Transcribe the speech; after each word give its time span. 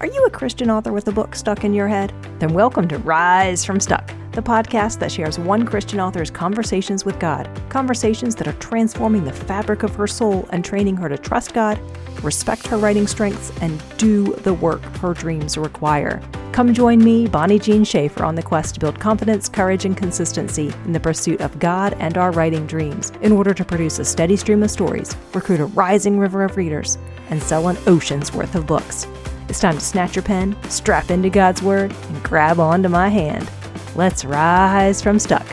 Are 0.00 0.06
you 0.06 0.24
a 0.24 0.30
Christian 0.30 0.70
author 0.70 0.94
with 0.94 1.08
a 1.08 1.12
book 1.12 1.34
stuck 1.34 1.62
in 1.62 1.74
your 1.74 1.86
head? 1.86 2.14
Then 2.38 2.54
welcome 2.54 2.88
to 2.88 2.96
Rise 3.00 3.66
from 3.66 3.78
Stuck, 3.78 4.10
the 4.32 4.40
podcast 4.40 4.98
that 5.00 5.12
shares 5.12 5.38
one 5.38 5.66
Christian 5.66 6.00
author's 6.00 6.30
conversations 6.30 7.04
with 7.04 7.18
God, 7.18 7.50
conversations 7.68 8.34
that 8.36 8.48
are 8.48 8.54
transforming 8.54 9.24
the 9.24 9.32
fabric 9.34 9.82
of 9.82 9.94
her 9.96 10.06
soul 10.06 10.48
and 10.52 10.64
training 10.64 10.96
her 10.96 11.10
to 11.10 11.18
trust 11.18 11.52
God, 11.52 11.78
respect 12.22 12.66
her 12.68 12.78
writing 12.78 13.06
strengths, 13.06 13.52
and 13.60 13.82
do 13.98 14.32
the 14.36 14.54
work 14.54 14.80
her 15.00 15.12
dreams 15.12 15.58
require. 15.58 16.22
Come 16.52 16.72
join 16.72 17.04
me, 17.04 17.28
Bonnie 17.28 17.58
Jean 17.58 17.84
Schaefer, 17.84 18.24
on 18.24 18.36
the 18.36 18.42
quest 18.42 18.76
to 18.76 18.80
build 18.80 18.98
confidence, 18.98 19.50
courage, 19.50 19.84
and 19.84 19.94
consistency 19.94 20.72
in 20.86 20.92
the 20.92 21.00
pursuit 21.00 21.42
of 21.42 21.58
God 21.58 21.94
and 21.98 22.16
our 22.16 22.32
writing 22.32 22.66
dreams 22.66 23.12
in 23.20 23.32
order 23.32 23.52
to 23.52 23.66
produce 23.66 23.98
a 23.98 24.06
steady 24.06 24.36
stream 24.38 24.62
of 24.62 24.70
stories, 24.70 25.14
recruit 25.34 25.60
a 25.60 25.66
rising 25.66 26.18
river 26.18 26.42
of 26.42 26.56
readers, 26.56 26.96
and 27.28 27.42
sell 27.42 27.68
an 27.68 27.76
ocean's 27.86 28.32
worth 28.32 28.54
of 28.54 28.66
books. 28.66 29.06
It's 29.50 29.58
time 29.58 29.74
to 29.74 29.84
snatch 29.84 30.14
your 30.14 30.22
pen, 30.22 30.56
strap 30.70 31.10
into 31.10 31.28
God's 31.28 31.60
Word, 31.60 31.92
and 31.92 32.22
grab 32.22 32.60
onto 32.60 32.88
my 32.88 33.08
hand. 33.08 33.50
Let's 33.96 34.24
rise 34.24 35.02
from 35.02 35.18
stuck 35.18 35.44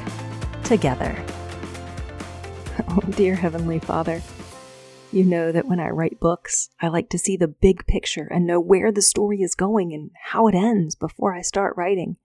together. 0.64 1.18
Oh, 2.90 3.02
dear 3.10 3.34
Heavenly 3.34 3.80
Father, 3.80 4.22
you 5.12 5.24
know 5.24 5.52
that 5.52 5.66
when 5.66 5.80
I 5.80 5.90
write 5.90 6.20
books, 6.20 6.70
I 6.80 6.90
like 6.90 7.10
to 7.10 7.18
see 7.18 7.36
the 7.36 7.48
big 7.48 7.88
picture 7.88 8.28
and 8.30 8.46
know 8.46 8.60
where 8.60 8.92
the 8.92 9.02
story 9.02 9.42
is 9.42 9.56
going 9.56 9.94
and 9.94 10.12
how 10.26 10.48
it 10.48 10.54
ends 10.54 10.94
before 10.94 11.34
I 11.34 11.42
start 11.42 11.76
writing. 11.76 12.18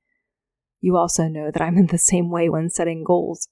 You 0.80 0.98
also 0.98 1.27
know 1.27 1.50
that 1.50 1.62
I'm 1.62 1.78
in 1.78 1.86
the 1.86 1.97
same 1.97 2.30
way 2.30 2.50
when 2.50 2.69
setting 2.69 3.02
goals. 3.02 3.48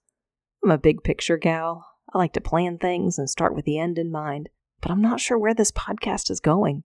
I'm 0.63 0.71
a 0.71 0.77
big 0.77 1.03
picture 1.03 1.39
gal. 1.39 1.87
I 2.13 2.19
like 2.19 2.35
to 2.35 2.41
plan 2.43 2.77
things 2.77 3.19
and 3.19 3.31
start 3.31 3.55
with 3.55 3.65
the 3.65 3.79
end 3.79 3.99
in 3.99 4.13
mind, 4.13 4.51
but 4.83 4.91
I'm 4.91 5.03
not 5.03 5.21
sure 5.21 5.39
where 5.39 5.55
this 5.55 5.73
podcast 5.73 6.31
is 6.31 6.41
going. 6.41 6.85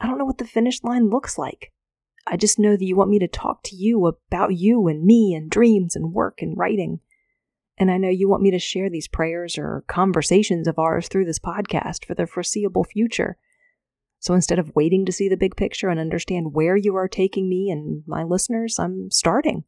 I 0.00 0.06
don't 0.06 0.18
know 0.18 0.24
what 0.24 0.38
the 0.38 0.46
finish 0.46 0.82
line 0.82 1.10
looks 1.10 1.38
like. 1.38 1.72
I 2.26 2.36
just 2.36 2.58
know 2.58 2.76
that 2.76 2.84
you 2.84 2.96
want 2.96 3.10
me 3.10 3.18
to 3.18 3.28
talk 3.28 3.62
to 3.64 3.76
you 3.76 4.06
about 4.06 4.56
you 4.56 4.88
and 4.88 5.04
me 5.04 5.34
and 5.34 5.50
dreams 5.50 5.94
and 5.94 6.12
work 6.12 6.40
and 6.40 6.56
writing. 6.56 7.00
And 7.76 7.90
I 7.90 7.98
know 7.98 8.08
you 8.08 8.28
want 8.28 8.42
me 8.42 8.50
to 8.52 8.58
share 8.58 8.88
these 8.88 9.08
prayers 9.08 9.58
or 9.58 9.84
conversations 9.88 10.68
of 10.68 10.78
ours 10.78 11.08
through 11.08 11.26
this 11.26 11.38
podcast 11.38 12.04
for 12.04 12.14
the 12.14 12.26
foreseeable 12.26 12.84
future. 12.84 13.36
So 14.20 14.32
instead 14.32 14.58
of 14.58 14.74
waiting 14.74 15.04
to 15.04 15.12
see 15.12 15.28
the 15.28 15.36
big 15.36 15.56
picture 15.56 15.88
and 15.88 16.00
understand 16.00 16.54
where 16.54 16.76
you 16.76 16.96
are 16.96 17.08
taking 17.08 17.48
me 17.48 17.68
and 17.70 18.04
my 18.06 18.22
listeners, 18.22 18.78
I'm 18.78 19.10
starting. 19.10 19.64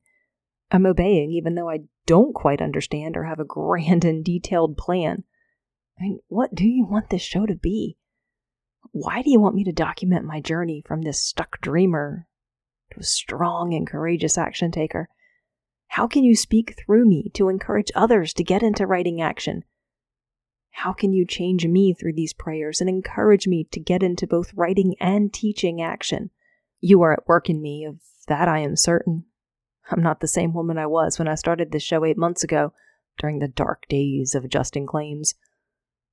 I'm 0.71 0.87
obeying, 0.87 1.31
even 1.33 1.55
though 1.55 1.69
I 1.69 1.81
don't 2.07 2.35
quite 2.35 2.63
understand 2.63 3.17
or 3.17 3.25
have 3.25 3.39
a 3.39 3.45
grand 3.45 4.05
and 4.05 4.25
detailed 4.25 4.79
plan. 4.79 5.25
I 5.99 6.05
mean, 6.05 6.21
what 6.29 6.55
do 6.55 6.67
you 6.67 6.87
want 6.87 7.11
this 7.11 7.23
show 7.23 7.45
to 7.47 7.55
be? 7.55 7.99
Why 8.99 9.21
do 9.21 9.31
you 9.31 9.41
want 9.41 9.55
me 9.55 9.63
to 9.65 9.73
document 9.73 10.25
my 10.25 10.41
journey 10.41 10.83
from 10.87 11.03
this 11.03 11.21
stuck 11.21 11.61
dreamer 11.61 12.27
to 12.95 13.01
a 13.01 13.03
strong 13.03 13.75
and 13.75 13.87
courageous 13.87 14.39
action 14.39 14.71
taker? 14.71 15.11
How 15.89 16.07
can 16.07 16.25
you 16.25 16.35
speak 16.35 16.79
through 16.79 17.05
me 17.05 17.31
to 17.35 17.51
encourage 17.51 17.93
others 17.95 18.33
to 18.33 18.43
get 18.43 18.63
into 18.63 18.87
writing 18.87 19.21
action? 19.21 19.65
How 20.71 20.95
can 20.95 21.13
you 21.13 21.27
change 21.27 21.67
me 21.67 21.93
through 21.93 22.15
these 22.15 22.33
prayers 22.33 22.81
and 22.81 22.89
encourage 22.89 23.47
me 23.47 23.69
to 23.71 23.79
get 23.79 24.03
into 24.03 24.27
both 24.27 24.55
writing 24.55 24.95
and 24.99 25.31
teaching 25.31 25.83
action? 25.83 26.31
You 26.81 27.03
are 27.03 27.13
at 27.13 27.29
work 27.29 27.51
in 27.51 27.61
me, 27.61 27.85
of 27.85 28.01
that 28.29 28.49
I 28.49 28.61
am 28.61 28.77
certain. 28.77 29.27
I'm 29.91 30.03
not 30.03 30.21
the 30.21 30.27
same 30.27 30.55
woman 30.55 30.79
I 30.79 30.87
was 30.87 31.19
when 31.19 31.29
I 31.29 31.35
started 31.35 31.71
this 31.71 31.83
show 31.83 32.03
eight 32.07 32.17
months 32.17 32.43
ago, 32.43 32.73
during 33.19 33.41
the 33.41 33.49
dark 33.49 33.87
days 33.91 34.35
of 34.35 34.43
adjusting 34.43 34.87
claims. 34.87 35.35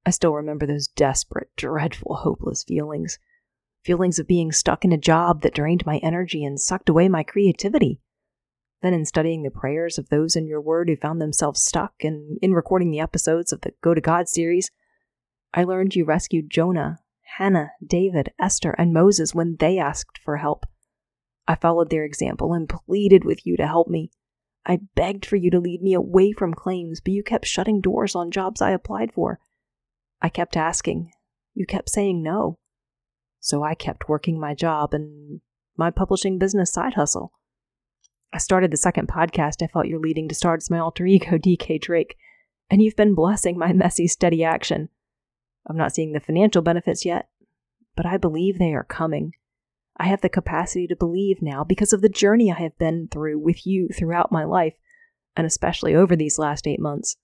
I 0.05 0.09
still 0.11 0.33
remember 0.33 0.65
those 0.65 0.87
desperate, 0.87 1.49
dreadful, 1.55 2.15
hopeless 2.15 2.63
feelings. 2.63 3.19
Feelings 3.83 4.19
of 4.19 4.27
being 4.27 4.51
stuck 4.51 4.83
in 4.83 4.91
a 4.91 4.97
job 4.97 5.41
that 5.41 5.53
drained 5.53 5.85
my 5.85 5.97
energy 5.97 6.43
and 6.43 6.59
sucked 6.59 6.89
away 6.89 7.07
my 7.07 7.23
creativity. 7.23 7.99
Then, 8.81 8.93
in 8.93 9.05
studying 9.05 9.43
the 9.43 9.49
prayers 9.49 9.97
of 9.97 10.09
those 10.09 10.35
in 10.35 10.45
your 10.45 10.59
word 10.59 10.89
who 10.89 10.97
found 10.97 11.21
themselves 11.21 11.61
stuck, 11.61 11.93
and 12.01 12.37
in 12.41 12.53
recording 12.53 12.91
the 12.91 12.99
episodes 12.99 13.53
of 13.53 13.61
the 13.61 13.73
Go 13.81 13.93
to 13.93 14.01
God 14.01 14.27
series, 14.27 14.69
I 15.53 15.63
learned 15.63 15.95
you 15.95 16.03
rescued 16.03 16.49
Jonah, 16.49 16.99
Hannah, 17.37 17.71
David, 17.85 18.33
Esther, 18.37 18.71
and 18.77 18.91
Moses 18.91 19.33
when 19.33 19.55
they 19.57 19.79
asked 19.79 20.17
for 20.17 20.37
help. 20.37 20.65
I 21.47 21.55
followed 21.55 21.89
their 21.89 22.03
example 22.03 22.53
and 22.53 22.67
pleaded 22.67 23.23
with 23.23 23.45
you 23.45 23.55
to 23.57 23.67
help 23.67 23.87
me. 23.87 24.11
I 24.65 24.79
begged 24.95 25.25
for 25.25 25.35
you 25.35 25.49
to 25.51 25.59
lead 25.59 25.81
me 25.81 25.93
away 25.93 26.31
from 26.33 26.53
claims, 26.53 26.99
but 26.99 27.13
you 27.13 27.23
kept 27.23 27.45
shutting 27.45 27.81
doors 27.81 28.15
on 28.15 28.31
jobs 28.31 28.61
I 28.61 28.71
applied 28.71 29.13
for. 29.13 29.39
I 30.23 30.29
kept 30.29 30.55
asking. 30.55 31.11
You 31.53 31.65
kept 31.65 31.89
saying 31.89 32.23
no. 32.23 32.57
So 33.41 33.61
I 33.61 33.75
kept 33.75 34.07
working 34.07 34.39
my 34.39 34.55
job 34.55 34.93
and 34.93 35.41
my 35.75 35.91
publishing 35.91 36.39
business 36.39 36.71
side 36.71 36.93
hustle. 36.93 37.33
I 38.31 38.37
started 38.37 38.71
the 38.71 38.77
second 38.77 39.09
podcast 39.09 39.61
I 39.61 39.67
felt 39.67 39.87
you're 39.87 39.99
leading 39.99 40.29
to 40.29 40.35
start 40.35 40.61
as 40.61 40.69
my 40.69 40.79
alter 40.79 41.05
ego, 41.05 41.31
DK 41.37 41.79
Drake, 41.81 42.15
and 42.69 42.81
you've 42.81 42.95
been 42.95 43.13
blessing 43.13 43.57
my 43.57 43.73
messy, 43.73 44.07
steady 44.07 44.45
action. 44.45 44.87
I'm 45.67 45.77
not 45.77 45.93
seeing 45.93 46.13
the 46.13 46.21
financial 46.21 46.61
benefits 46.61 47.05
yet, 47.05 47.27
but 47.95 48.05
I 48.05 48.15
believe 48.15 48.57
they 48.57 48.73
are 48.73 48.85
coming. 48.85 49.33
I 49.97 50.07
have 50.07 50.21
the 50.21 50.29
capacity 50.29 50.87
to 50.87 50.95
believe 50.95 51.41
now 51.41 51.65
because 51.65 51.91
of 51.91 52.01
the 52.01 52.09
journey 52.09 52.49
I 52.49 52.61
have 52.61 52.77
been 52.77 53.09
through 53.11 53.39
with 53.39 53.67
you 53.67 53.89
throughout 53.89 54.31
my 54.31 54.45
life, 54.45 54.73
and 55.35 55.45
especially 55.45 55.93
over 55.93 56.15
these 56.15 56.39
last 56.39 56.65
eight 56.65 56.79
months. 56.79 57.17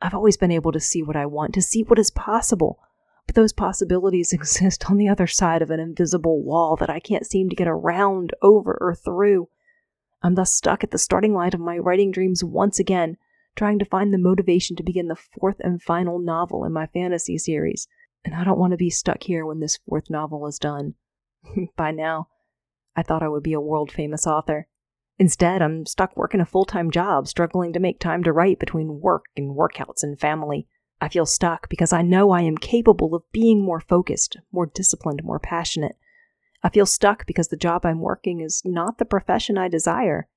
I've 0.00 0.14
always 0.14 0.36
been 0.36 0.50
able 0.50 0.72
to 0.72 0.80
see 0.80 1.02
what 1.02 1.16
I 1.16 1.26
want, 1.26 1.54
to 1.54 1.62
see 1.62 1.82
what 1.82 1.98
is 1.98 2.10
possible. 2.10 2.78
But 3.26 3.34
those 3.34 3.52
possibilities 3.52 4.32
exist 4.34 4.90
on 4.90 4.98
the 4.98 5.08
other 5.08 5.26
side 5.26 5.62
of 5.62 5.70
an 5.70 5.80
invisible 5.80 6.42
wall 6.42 6.76
that 6.76 6.90
I 6.90 7.00
can't 7.00 7.26
seem 7.26 7.48
to 7.48 7.56
get 7.56 7.68
around, 7.68 8.32
over, 8.42 8.76
or 8.80 8.94
through. 8.94 9.48
I'm 10.22 10.34
thus 10.34 10.52
stuck 10.52 10.82
at 10.82 10.90
the 10.90 10.98
starting 10.98 11.34
line 11.34 11.54
of 11.54 11.60
my 11.60 11.78
writing 11.78 12.10
dreams 12.10 12.42
once 12.42 12.78
again, 12.78 13.16
trying 13.54 13.78
to 13.78 13.84
find 13.84 14.12
the 14.12 14.18
motivation 14.18 14.76
to 14.76 14.82
begin 14.82 15.08
the 15.08 15.16
fourth 15.16 15.60
and 15.60 15.82
final 15.82 16.18
novel 16.18 16.64
in 16.64 16.72
my 16.72 16.86
fantasy 16.86 17.38
series. 17.38 17.88
And 18.24 18.34
I 18.34 18.44
don't 18.44 18.58
want 18.58 18.72
to 18.72 18.76
be 18.76 18.90
stuck 18.90 19.22
here 19.22 19.46
when 19.46 19.60
this 19.60 19.78
fourth 19.88 20.10
novel 20.10 20.46
is 20.46 20.58
done. 20.58 20.94
By 21.76 21.90
now, 21.90 22.28
I 22.96 23.02
thought 23.02 23.22
I 23.22 23.28
would 23.28 23.42
be 23.42 23.52
a 23.52 23.60
world 23.60 23.92
famous 23.92 24.26
author. 24.26 24.66
Instead, 25.18 25.62
I'm 25.62 25.86
stuck 25.86 26.16
working 26.16 26.40
a 26.40 26.46
full 26.46 26.64
time 26.64 26.90
job, 26.90 27.26
struggling 27.26 27.72
to 27.72 27.80
make 27.80 27.98
time 27.98 28.22
to 28.24 28.32
write 28.32 28.58
between 28.58 29.00
work 29.00 29.24
and 29.36 29.56
workouts 29.56 30.02
and 30.02 30.18
family. 30.18 30.66
I 31.00 31.08
feel 31.08 31.26
stuck 31.26 31.68
because 31.68 31.92
I 31.92 32.02
know 32.02 32.30
I 32.30 32.42
am 32.42 32.58
capable 32.58 33.14
of 33.14 33.30
being 33.32 33.62
more 33.62 33.80
focused, 33.80 34.36
more 34.52 34.66
disciplined, 34.66 35.22
more 35.24 35.38
passionate. 35.38 35.96
I 36.62 36.68
feel 36.68 36.86
stuck 36.86 37.26
because 37.26 37.48
the 37.48 37.56
job 37.56 37.84
I'm 37.84 38.00
working 38.00 38.40
is 38.40 38.62
not 38.64 38.98
the 38.98 39.04
profession 39.04 39.58
I 39.58 39.68
desire. 39.68 40.28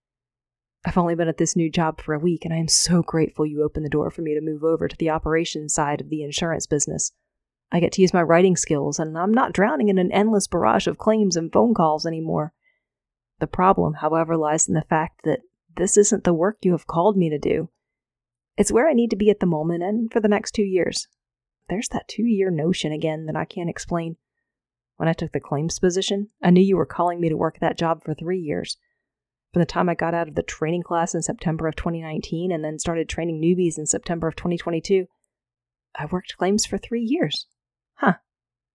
I've 0.86 0.98
only 0.98 1.16
been 1.16 1.28
at 1.28 1.38
this 1.38 1.56
new 1.56 1.70
job 1.70 2.00
for 2.00 2.14
a 2.14 2.20
week, 2.20 2.46
and 2.46 2.54
I 2.54 2.58
am 2.58 2.70
so 2.70 3.02
grateful 3.02 3.46
you 3.46 3.64
opened 3.64 3.86
the 3.86 3.90
door 3.90 4.10
for 4.10 4.22
me 4.22 4.34
to 4.34 4.42
move 4.42 4.64
over 4.64 4.88
to 4.88 4.96
the 4.98 5.10
operations 5.10 5.74
side 5.74 6.00
of 6.00 6.10
the 6.10 6.24
insurance 6.24 6.68
business. 6.68 7.12
I 7.72 7.80
get 7.80 7.92
to 7.94 8.02
use 8.02 8.14
my 8.14 8.22
writing 8.22 8.56
skills, 8.56 8.98
and 8.98 9.18
I'm 9.18 9.34
not 9.34 9.54
drowning 9.54 9.90
in 9.90 9.98
an 9.98 10.12
endless 10.12 10.48
barrage 10.48 10.88
of 10.88 10.98
claims 10.98 11.36
and 11.36 11.52
phone 11.52 11.74
calls 11.74 12.06
anymore. 12.06 12.54
The 13.40 13.48
problem, 13.48 13.96
however, 13.96 14.38
lies 14.38 14.68
in 14.68 14.74
the 14.74 14.82
fact 14.82 15.22
that 15.24 15.42
this 15.76 15.98
isn't 15.98 16.24
the 16.24 16.34
work 16.34 16.58
you 16.62 16.72
have 16.74 16.88
called 16.88 17.18
me 17.18 17.30
to 17.30 17.40
do. 17.40 17.70
It's 18.58 18.72
where 18.72 18.90
I 18.90 18.94
need 18.94 19.10
to 19.12 19.16
be 19.16 19.30
at 19.30 19.40
the 19.40 19.46
moment 19.46 19.84
and 19.84 20.12
for 20.12 20.20
the 20.20 20.28
next 20.28 20.52
two 20.52 20.64
years. 20.64 21.08
There's 21.70 21.88
that 21.90 22.08
two 22.08 22.26
year 22.26 22.52
notion 22.52 22.92
again 22.92 23.26
that 23.28 23.36
I 23.36 23.46
can't 23.46 23.70
explain. 23.70 24.18
When 24.98 25.08
I 25.08 25.14
took 25.14 25.32
the 25.32 25.40
claims 25.40 25.80
position, 25.80 26.28
I 26.44 26.50
knew 26.50 26.62
you 26.62 26.76
were 26.76 26.86
calling 26.86 27.22
me 27.22 27.30
to 27.30 27.38
work 27.38 27.60
that 27.60 27.78
job 27.78 28.04
for 28.04 28.14
three 28.14 28.40
years. 28.40 28.76
From 29.54 29.62
the 29.62 29.66
time 29.66 29.88
I 29.88 29.96
got 29.96 30.14
out 30.14 30.28
of 30.28 30.36
the 30.36 30.44
training 30.44 30.84
class 30.84 31.16
in 31.16 31.22
September 31.22 31.68
of 31.68 31.76
2019 31.76 32.52
and 32.52 32.64
then 32.64 32.78
started 32.78 33.08
training 33.08 33.42
newbies 33.42 33.78
in 33.78 33.86
September 33.86 34.28
of 34.28 34.36
2022, 34.36 35.08
I 35.96 36.06
worked 36.06 36.38
claims 36.38 36.66
for 36.66 36.78
three 36.78 37.04
years. 37.04 37.48
Huh. 37.96 38.16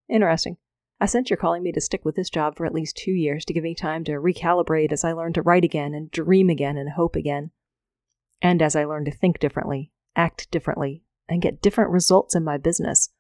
Interesting. 0.09 0.57
I 1.01 1.07
sense 1.07 1.29
you're 1.29 1.37
calling 1.37 1.63
me 1.63 1.73
to 1.73 1.81
stick 1.81 2.05
with 2.05 2.15
this 2.15 2.31
job 2.31 2.57
for 2.57 2.67
at 2.67 2.75
least 2.75 2.97
two 2.97 3.13
years 3.13 3.45
to 3.47 3.53
give 3.53 3.65
me 3.65 3.75
time 3.75 4.05
to 4.05 4.13
recalibrate 4.13 4.93
as 4.93 5.05
I 5.05 5.13
learn 5.13 5.33
to 5.35 5.43
write 5.43 5.65
again 5.65 5.93
and 5.93 6.11
dream 6.11 6.49
again 6.49 6.77
and 6.77 6.91
hope 6.91 7.17
again. 7.17 7.51
And 8.41 8.63
as 8.63 8.77
I 8.77 8.85
learn 8.85 9.05
to 9.07 9.11
think 9.11 9.39
differently, 9.39 9.91
act 10.17 10.51
differently, 10.51 11.03
and 11.29 11.43
get 11.43 11.63
different 11.63 11.91
results 11.91 12.35
in 12.35 12.45
my 12.45 12.59
business. 12.59 13.11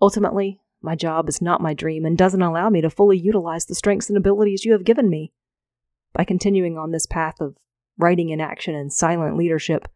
Ultimately, 0.00 0.60
my 0.80 0.94
job 0.94 1.28
is 1.28 1.42
not 1.42 1.60
my 1.60 1.74
dream 1.74 2.04
and 2.04 2.16
doesn't 2.16 2.42
allow 2.42 2.70
me 2.70 2.80
to 2.80 2.90
fully 2.90 3.18
utilize 3.18 3.66
the 3.66 3.74
strengths 3.74 4.08
and 4.08 4.16
abilities 4.16 4.64
you 4.64 4.72
have 4.72 4.84
given 4.84 5.10
me. 5.10 5.32
By 6.12 6.24
continuing 6.24 6.78
on 6.78 6.92
this 6.92 7.06
path 7.06 7.40
of 7.40 7.56
writing 7.98 8.30
in 8.30 8.40
action 8.40 8.74
and 8.74 8.92
silent 8.92 9.36
leadership, 9.36 9.88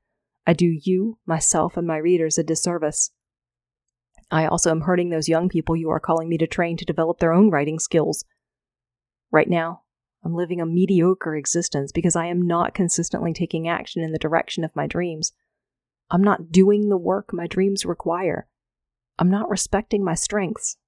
I 0.46 0.52
do 0.52 0.66
you, 0.82 1.18
myself, 1.24 1.76
and 1.76 1.86
my 1.86 1.96
readers 1.98 2.36
a 2.36 2.42
disservice. 2.42 3.10
I 4.32 4.46
also 4.46 4.70
am 4.70 4.80
hurting 4.80 5.10
those 5.10 5.28
young 5.28 5.50
people 5.50 5.76
you 5.76 5.90
are 5.90 6.00
calling 6.00 6.28
me 6.28 6.38
to 6.38 6.46
train 6.46 6.78
to 6.78 6.86
develop 6.86 7.18
their 7.18 7.34
own 7.34 7.50
writing 7.50 7.78
skills. 7.78 8.24
Right 9.30 9.48
now, 9.48 9.82
I'm 10.24 10.34
living 10.34 10.60
a 10.60 10.66
mediocre 10.66 11.36
existence 11.36 11.92
because 11.92 12.16
I 12.16 12.26
am 12.26 12.40
not 12.40 12.74
consistently 12.74 13.34
taking 13.34 13.68
action 13.68 14.02
in 14.02 14.12
the 14.12 14.18
direction 14.18 14.64
of 14.64 14.74
my 14.74 14.86
dreams. 14.86 15.32
I'm 16.10 16.24
not 16.24 16.50
doing 16.50 16.88
the 16.88 16.96
work 16.96 17.32
my 17.32 17.46
dreams 17.46 17.84
require. 17.84 18.48
I'm 19.18 19.30
not 19.30 19.50
respecting 19.50 20.02
my 20.02 20.14
strengths. 20.14 20.78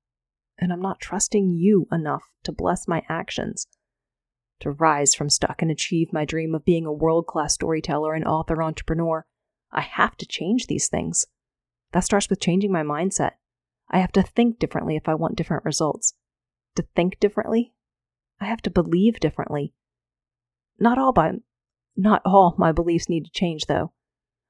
and 0.59 0.73
I'm 0.73 0.81
not 0.81 1.01
trusting 1.01 1.53
you 1.53 1.87
enough 1.91 2.31
to 2.45 2.53
bless 2.53 2.87
my 2.87 3.03
actions. 3.09 3.67
To 4.61 4.71
rise 4.71 5.15
from 5.15 5.29
stuck 5.29 5.63
and 5.63 5.71
achieve 5.71 6.13
my 6.13 6.25
dream 6.25 6.55
of 6.55 6.65
being 6.65 6.87
a 6.87 6.93
world 6.93 7.27
class 7.27 7.55
storyteller 7.55 8.15
and 8.15 8.25
author 8.25 8.63
entrepreneur, 8.63 9.27
I 9.73 9.81
have 9.81 10.17
to 10.19 10.27
change 10.27 10.67
these 10.67 10.89
things. 10.89 11.27
That 11.95 12.03
starts 12.03 12.29
with 12.29 12.41
changing 12.41 12.73
my 12.73 12.83
mindset. 12.83 13.35
I 13.89 14.01
have 14.01 14.11
to 14.13 14.23
think 14.23 14.59
differently 14.59 14.97
if 14.97 15.09
I 15.09 15.15
want 15.15 15.37
different 15.37 15.65
results. 15.65 16.15
To 16.75 16.85
think 16.97 17.21
differently, 17.21 17.73
I 18.41 18.47
have 18.47 18.61
to 18.63 18.71
believe 18.71 19.21
differently. 19.21 19.75
Not 20.77 20.99
all 20.99 21.13
by 21.13 21.35
not 21.97 22.21
all 22.25 22.57
my 22.59 22.73
beliefs 22.73 23.09
need 23.09 23.25
to 23.27 23.31
change 23.31 23.67
though. 23.67 23.93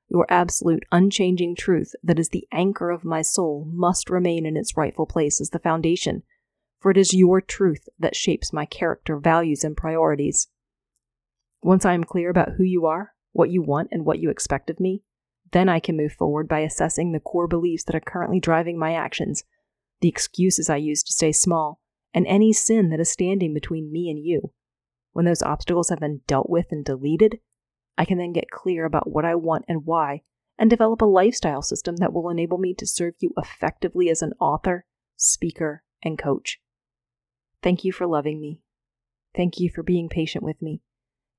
Your 0.08 0.24
absolute, 0.30 0.84
unchanging 0.90 1.56
truth 1.56 1.92
that 2.02 2.18
is 2.18 2.30
the 2.30 2.48
anchor 2.50 2.90
of 2.90 3.04
my 3.04 3.20
soul 3.20 3.68
must 3.70 4.08
remain 4.08 4.46
in 4.46 4.56
its 4.56 4.74
rightful 4.74 5.04
place 5.04 5.38
as 5.38 5.50
the 5.50 5.58
foundation, 5.58 6.22
for 6.80 6.90
it 6.90 6.96
is 6.96 7.12
your 7.12 7.42
truth 7.42 7.90
that 7.98 8.16
shapes 8.16 8.54
my 8.54 8.64
character, 8.64 9.18
values, 9.18 9.64
and 9.64 9.76
priorities. 9.76 10.48
Once 11.60 11.84
I 11.84 11.92
am 11.92 12.04
clear 12.04 12.30
about 12.30 12.52
who 12.56 12.64
you 12.64 12.86
are, 12.86 13.12
what 13.32 13.50
you 13.50 13.60
want, 13.60 13.88
and 13.92 14.06
what 14.06 14.18
you 14.18 14.30
expect 14.30 14.70
of 14.70 14.80
me, 14.80 15.02
then 15.54 15.68
I 15.68 15.78
can 15.78 15.96
move 15.96 16.12
forward 16.12 16.48
by 16.48 16.60
assessing 16.60 17.12
the 17.12 17.20
core 17.20 17.46
beliefs 17.46 17.84
that 17.84 17.94
are 17.94 18.00
currently 18.00 18.40
driving 18.40 18.76
my 18.76 18.92
actions, 18.92 19.44
the 20.00 20.08
excuses 20.08 20.68
I 20.68 20.76
use 20.76 21.04
to 21.04 21.12
stay 21.12 21.30
small, 21.30 21.80
and 22.12 22.26
any 22.26 22.52
sin 22.52 22.90
that 22.90 22.98
is 22.98 23.08
standing 23.08 23.54
between 23.54 23.92
me 23.92 24.10
and 24.10 24.18
you. 24.18 24.52
When 25.12 25.26
those 25.26 25.42
obstacles 25.42 25.90
have 25.90 26.00
been 26.00 26.22
dealt 26.26 26.50
with 26.50 26.66
and 26.72 26.84
deleted, 26.84 27.38
I 27.96 28.04
can 28.04 28.18
then 28.18 28.32
get 28.32 28.50
clear 28.50 28.84
about 28.84 29.08
what 29.08 29.24
I 29.24 29.36
want 29.36 29.64
and 29.68 29.86
why, 29.86 30.22
and 30.58 30.68
develop 30.68 31.00
a 31.00 31.06
lifestyle 31.06 31.62
system 31.62 31.98
that 31.98 32.12
will 32.12 32.30
enable 32.30 32.58
me 32.58 32.74
to 32.74 32.86
serve 32.86 33.14
you 33.20 33.30
effectively 33.36 34.10
as 34.10 34.22
an 34.22 34.32
author, 34.40 34.86
speaker, 35.16 35.84
and 36.02 36.18
coach. 36.18 36.60
Thank 37.62 37.84
you 37.84 37.92
for 37.92 38.08
loving 38.08 38.40
me. 38.40 38.60
Thank 39.36 39.60
you 39.60 39.70
for 39.70 39.84
being 39.84 40.08
patient 40.08 40.42
with 40.42 40.60
me. 40.60 40.82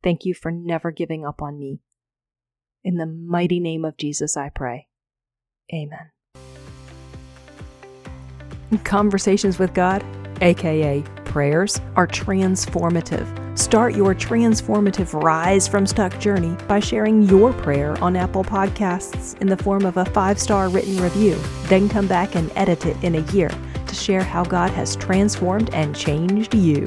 Thank 0.01 0.23
you 0.23 0.33
for 0.33 0.51
never 0.51 0.91
giving 0.91 1.25
up 1.25 1.41
on 1.41 1.59
me. 1.59 1.81
In 2.85 2.95
the 2.95 3.05
mighty 3.05 3.59
name 3.59 3.83
of 3.83 3.97
Jesus, 3.97 4.37
I 4.37 4.49
pray. 4.49 4.87
Amen. 5.73 6.11
Conversations 8.85 9.59
with 9.59 9.73
God, 9.73 10.05
aka 10.39 11.03
prayers, 11.25 11.81
are 11.97 12.07
transformative 12.07 13.27
Start 13.55 13.95
your 13.95 14.13
transformative 14.13 15.13
Rise 15.23 15.65
from 15.65 15.87
Stuck 15.87 16.19
journey 16.19 16.57
by 16.67 16.81
sharing 16.81 17.23
your 17.23 17.53
prayer 17.53 17.97
on 18.03 18.17
Apple 18.17 18.43
Podcasts 18.43 19.39
in 19.39 19.47
the 19.47 19.55
form 19.55 19.85
of 19.85 19.95
a 19.95 20.03
five 20.03 20.37
star 20.37 20.67
written 20.67 21.01
review. 21.01 21.39
Then 21.67 21.87
come 21.87 22.05
back 22.05 22.35
and 22.35 22.51
edit 22.57 22.85
it 22.85 23.01
in 23.01 23.15
a 23.15 23.31
year 23.31 23.49
to 23.87 23.95
share 23.95 24.23
how 24.23 24.43
God 24.43 24.71
has 24.71 24.97
transformed 24.97 25.73
and 25.73 25.95
changed 25.95 26.53
you. 26.53 26.85